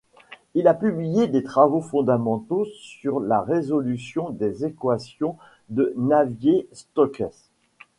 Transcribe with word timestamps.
Il 0.55 0.67
a 0.67 0.73
publié 0.73 1.27
des 1.27 1.43
travaux 1.43 1.79
fondamentaux 1.83 2.65
sur 2.65 3.19
la 3.19 3.39
résolution 3.43 4.31
des 4.31 4.65
équations 4.65 5.37
de 5.69 5.93
Navier-Stokes. 5.95 7.21